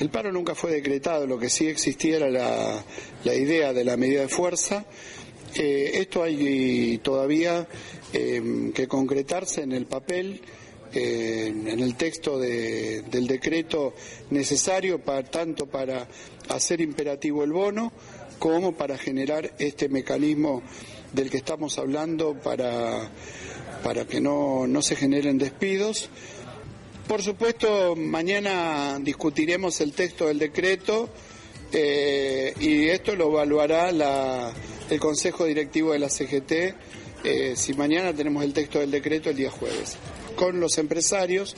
[0.00, 4.20] El paro nunca fue decretado, lo que sí existía era la, idea de la medida
[4.22, 4.84] de fuerza.
[5.54, 7.66] Eh, esto hay todavía
[8.12, 10.40] eh, que concretarse en el papel,
[10.92, 13.92] en el texto de- del decreto
[14.30, 16.08] necesario para, tanto para
[16.48, 17.92] hacer imperativo el bono
[18.38, 20.62] como para generar este mecanismo
[21.12, 23.10] del que estamos hablando para,
[23.82, 26.08] para que no, no se generen despidos.
[27.08, 31.08] Por supuesto, mañana discutiremos el texto del decreto
[31.72, 34.52] eh, y esto lo evaluará la-
[34.90, 36.74] el Consejo Directivo de la CGT
[37.24, 39.96] eh, si mañana tenemos el texto del decreto el día jueves.
[40.36, 41.54] Con los empresarios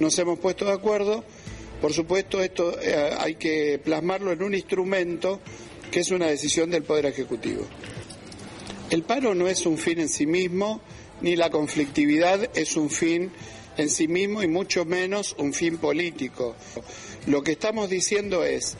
[0.00, 1.24] nos hemos puesto de acuerdo.
[1.80, 5.40] Por supuesto, esto eh, hay que plasmarlo en un instrumento
[5.90, 7.62] que es una decisión del Poder Ejecutivo.
[8.90, 10.80] El paro no es un fin en sí mismo,
[11.20, 13.30] ni la conflictividad es un fin
[13.76, 16.54] en sí mismo y mucho menos un fin político.
[17.26, 18.76] Lo que estamos diciendo es,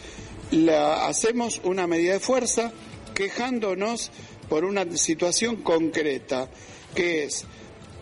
[0.51, 2.73] la, hacemos una medida de fuerza
[3.15, 4.11] quejándonos
[4.49, 6.49] por una situación concreta,
[6.95, 7.45] que es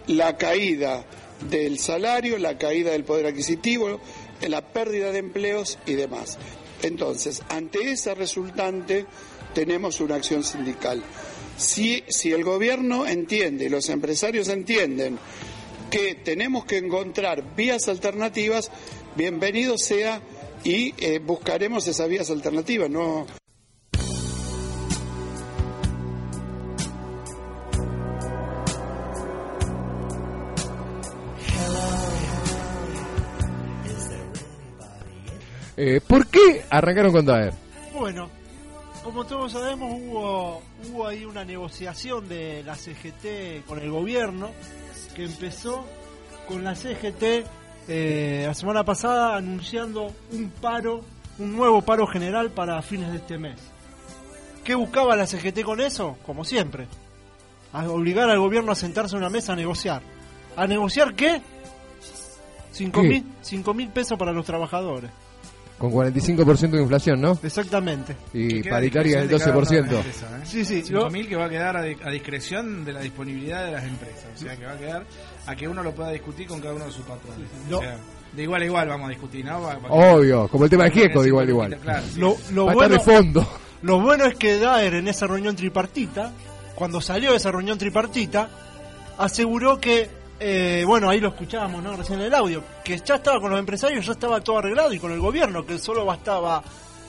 [0.07, 1.07] la caída
[1.49, 4.01] del salario, la caída del poder adquisitivo,
[4.49, 6.39] la pérdida de empleos y demás.
[6.83, 9.07] Entonces, ante esa resultante,
[9.55, 11.03] tenemos una acción sindical.
[11.57, 15.19] Si, si el gobierno entiende y los empresarios entienden
[15.95, 18.69] que tenemos que encontrar vías alternativas,
[19.15, 20.21] bienvenido sea
[20.65, 22.91] y eh, buscaremos esas vías alternativas.
[22.91, 23.29] No.
[35.77, 37.53] Eh, ¿Por qué arrancaron con Daer?
[37.93, 38.29] Bueno,
[39.05, 44.51] como todos sabemos, hubo, hubo ahí una negociación de la CGT con el gobierno
[45.15, 45.85] que empezó
[46.49, 47.47] con la CGT
[47.87, 51.03] eh, la semana pasada anunciando un paro,
[51.39, 53.61] un nuevo paro general para fines de este mes.
[54.65, 56.17] ¿Qué buscaba la CGT con eso?
[56.25, 56.89] Como siempre,
[57.75, 60.01] a obligar al gobierno a sentarse a una mesa a negociar.
[60.57, 61.43] ¿A negociar qué?
[62.73, 63.09] Cinco ¿Qué?
[63.09, 65.11] mil, cinco mil pesos para los trabajadores.
[65.79, 67.39] Con 45% de inflación, ¿no?
[67.43, 68.17] Exactamente.
[68.33, 69.97] Y paritaria del discreción de cada una de 12%.
[69.97, 70.47] las empresas, ¿eh?
[70.47, 73.73] Sí, sí, 5.000 que va a quedar a, di- a discreción de la disponibilidad de
[73.73, 74.27] las empresas.
[74.35, 75.05] O sea, que va a quedar
[75.47, 77.49] a que uno lo pueda discutir con cada uno de sus patrones.
[77.69, 77.79] No.
[77.79, 77.97] O sea,
[78.33, 79.63] de igual a igual vamos a discutir, ¿no?
[79.63, 81.83] Va- va- Obvio, como el tema de Gieco, de igual a 50 igual.
[81.83, 82.21] Claro, sí.
[82.21, 83.49] Lo, lo Va a bueno, estar de fondo.
[83.83, 86.33] lo bueno es que Daer en esa reunión tripartita,
[86.77, 88.49] cuando salió de esa reunión tripartita,
[89.19, 90.09] aseguró que,
[90.47, 94.05] eh, bueno, ahí lo escuchábamos recién en el audio, que ya estaba con los empresarios,
[94.05, 96.63] ya estaba todo arreglado y con el gobierno, que solo bastaba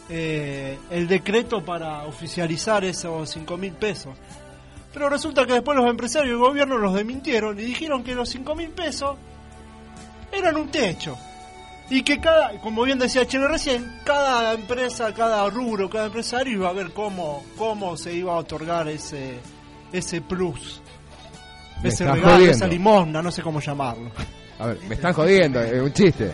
[0.07, 4.15] eh, el decreto para oficializar esos 5 mil pesos.
[4.93, 8.29] Pero resulta que después los empresarios y el gobierno los desmintieron y dijeron que los
[8.29, 9.17] 5 mil pesos
[10.31, 11.17] eran un techo.
[11.89, 16.69] Y que cada, como bien decía Chile recién, cada empresa, cada rubro, cada empresario iba
[16.69, 19.41] a ver cómo, cómo se iba a otorgar ese,
[19.91, 20.81] ese plus.
[21.87, 22.51] Me ese regalo, jodiendo.
[22.51, 24.11] esa limosna, no sé cómo llamarlo.
[24.59, 26.31] A ver, me están jodiendo, es un chiste.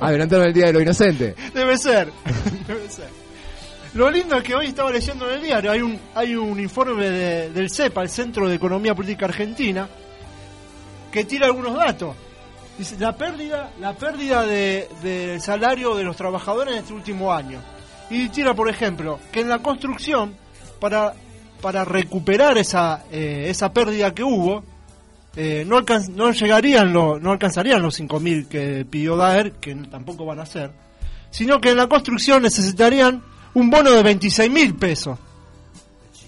[0.00, 1.34] Adelantaron el Día de lo Inocente.
[1.52, 2.10] Debe ser,
[2.66, 3.08] debe ser.
[3.94, 7.08] Lo lindo es que hoy estaba leyendo en el diario, hay un, hay un informe
[7.10, 9.88] de- del CEPA, el Centro de Economía Política Argentina,
[11.12, 12.16] que tira algunos datos.
[12.76, 17.60] Dice, la pérdida, la pérdida de, de salario de los trabajadores en este último año.
[18.10, 20.34] Y tira, por ejemplo, que en la construcción,
[20.80, 21.14] para,
[21.64, 24.62] para recuperar esa, eh, esa pérdida que hubo,
[25.34, 30.26] eh, no, alcanz- no llegarían lo- no alcanzarían los 5.000 que pidió Daer, que tampoco
[30.26, 30.72] van a ser,
[31.30, 33.22] sino que en la construcción necesitarían
[33.54, 35.18] un bono de 26.000 pesos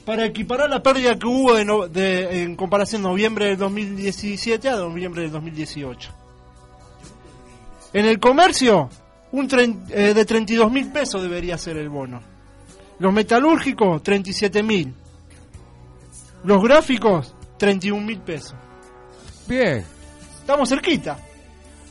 [0.06, 4.76] para equiparar la pérdida que hubo de no- de- en comparación noviembre del 2017 a
[4.76, 6.12] noviembre del 2018.
[7.92, 8.88] En el comercio,
[9.32, 9.48] un
[9.91, 12.22] eh, de 32.000 pesos debería ser el bono.
[13.00, 14.94] Los metalúrgicos, 37.000.
[16.47, 18.55] Los gráficos, 31.000 pesos.
[19.49, 19.84] Bien.
[20.39, 21.19] Estamos cerquita.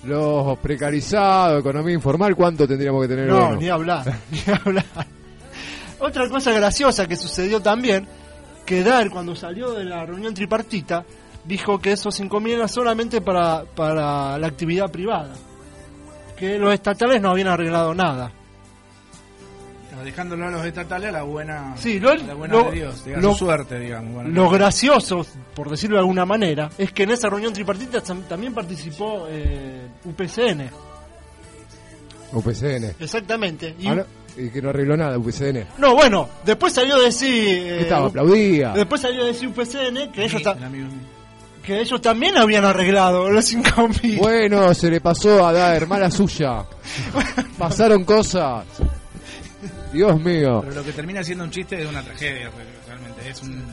[0.06, 3.28] Los precarizados, economía informal, ¿cuánto tendríamos que tener?
[3.28, 4.86] No, ni hablar, ni hablar.
[6.00, 8.08] Otra cosa graciosa que sucedió también,
[8.66, 11.04] que Dar cuando salió de la reunión tripartita,
[11.44, 15.34] dijo que esos 5.000 eran solamente para, para la actividad privada.
[16.38, 18.32] Que los estatales no habían arreglado nada.
[20.04, 23.04] Dejándolo a los estatales a la buena, Sí, lo- a la buena lo- de Dios,
[23.06, 24.14] digamos, lo- suerte, digamos.
[24.14, 25.26] Bueno, Lo gracioso,
[25.56, 29.88] por decirlo de alguna manera, es que en esa reunión tripartita tam- también participó eh,
[30.06, 30.70] UPCN.
[32.34, 32.96] UPCN.
[33.00, 33.76] Exactamente.
[33.80, 34.04] Y, Ah, no,
[34.38, 35.66] y que no arregló nada, UPCN.
[35.78, 37.30] no, bueno, después salió a decir...
[37.32, 38.72] eh, estaba, aplaudía.
[38.74, 40.42] Después salió a decir UPCN que ellos,
[41.64, 44.18] que ellos también habían arreglado los incaumitos.
[44.18, 46.66] Bueno, se le pasó a dar hermana suya.
[47.58, 48.66] Pasaron cosas.
[49.96, 50.62] Dios mío.
[50.62, 53.30] Pero lo que termina siendo un chiste es una tragedia, re- realmente.
[53.30, 53.64] Es un.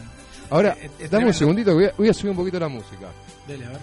[0.50, 3.08] Ahora, es- es dame un segundito voy a, voy a subir un poquito la música.
[3.46, 3.80] Dele, a ver.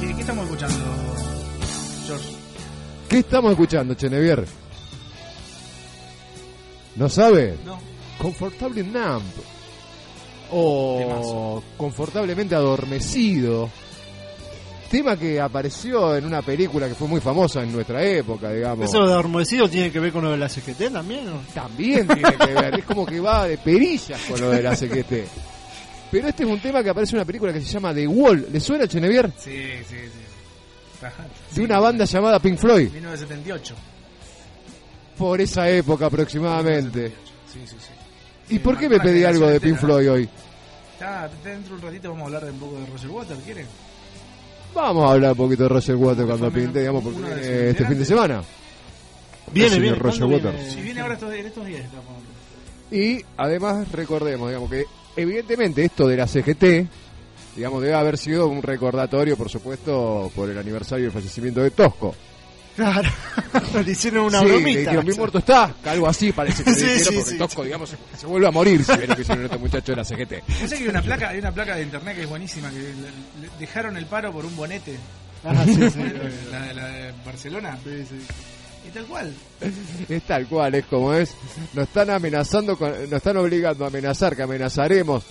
[0.00, 0.76] ¿Qué, qué estamos escuchando,
[2.06, 2.28] George?
[3.08, 4.46] ¿Qué estamos escuchando, Chenevier?
[6.96, 7.58] ¿No sabe?
[7.64, 7.78] No.
[8.18, 9.22] Confortable Numb.
[10.50, 11.62] O.
[11.76, 13.68] Confortablemente Adormecido.
[14.90, 18.88] Tema que apareció en una película que fue muy famosa en nuestra época, digamos.
[18.88, 21.28] ¿Eso de adormecido tiene que ver con lo de la CGT también?
[21.28, 21.40] ¿o?
[21.52, 25.12] También tiene que ver, es como que va de perillas con lo de la CGT.
[26.10, 28.46] Pero este es un tema que aparece en una película que se llama The Wall.
[28.50, 29.30] ¿Le suena, Chenevier?
[29.36, 29.50] Sí,
[29.86, 31.04] sí, sí.
[31.04, 31.22] Ajá.
[31.24, 32.90] De Sí, una banda llamada Pink Floyd.
[32.90, 33.74] 1978.
[35.18, 37.08] Por esa época aproximadamente.
[37.52, 37.90] Sí, sí, sí.
[38.50, 39.78] ¿Y por qué me pedí algo de Pink.
[39.78, 40.28] Floyd hoy?
[40.94, 43.66] Está, dentro de un ratito vamos a hablar de un poco de Roger Waters, ¿quiere?
[44.74, 47.98] Vamos a hablar un poquito de Roger Waters cuando pinte, digamos, porque viene este fin
[47.98, 48.42] de semana.
[49.52, 49.98] Viene, señor viene.
[49.98, 50.72] Roger ¿cuándo Waters.
[50.72, 51.80] Si viene ahora estos, en estos días.
[51.84, 52.22] estamos-
[52.90, 54.84] Y además recordemos, digamos, que
[55.16, 56.86] evidentemente esto de la CGT,
[57.56, 62.14] digamos, debe haber sido un recordatorio, por supuesto, por el aniversario del fallecimiento de Tosco.
[62.78, 63.10] Claro.
[63.84, 64.78] Le hicieron una sí, le bromita.
[64.80, 67.38] dijeron, bien muerto está, que algo así parece que le Sí, dijeron, sí, porque sí.
[67.38, 70.04] Tosco, digamos, se, se vuelve a morir si lo que hicieron este muchacho de la
[70.04, 70.44] CGT.
[70.46, 72.92] Pensé que hay una placa, hay una placa de internet que es buenísima, que le-
[72.92, 74.96] le dejaron el paro por un bonete.
[75.44, 75.98] Ah, sí, sí.
[76.52, 77.78] La de, la de Barcelona.
[77.82, 78.20] Sí, sí.
[78.86, 79.34] Y tal cual.
[80.08, 81.34] Es tal cual, es como es.
[81.74, 85.24] Nos están amenazando, con- nos están obligando a amenazar, que amenazaremos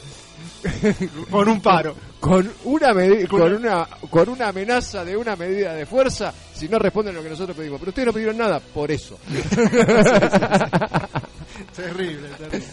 [1.29, 1.95] Con un paro.
[2.19, 2.93] con una
[3.29, 7.29] Con una con una amenaza de una medida de fuerza si no responden lo que
[7.29, 7.79] nosotros pedimos.
[7.79, 9.17] Pero ustedes no pidieron nada, por eso.
[11.75, 12.65] Terrible, terrible.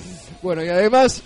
[0.43, 1.23] bueno, y además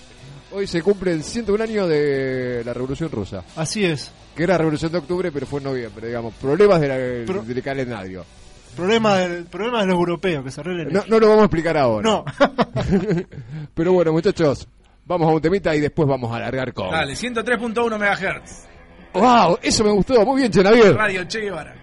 [0.52, 4.10] hoy se cumplen 101 años de la Revolución Rusa, Así es.
[4.36, 7.62] que era Revolución de Octubre, pero fue en noviembre, digamos, problemas de la- Pro- del
[7.62, 8.24] calendario.
[8.76, 10.92] Problema, del, problema de los europeos que se arreglen.
[10.92, 12.08] No, no lo vamos a explicar ahora.
[12.08, 12.24] No.
[13.74, 14.68] pero bueno, muchachos,
[15.08, 16.90] vamos a un temita y después vamos a alargar con.
[16.90, 18.68] Dale, 103.1 MHz.
[19.14, 19.58] ¡Wow!
[19.62, 20.24] Eso me gustó.
[20.24, 20.94] Muy bien, Chenavier.
[20.94, 21.74] Radio Che Guevara.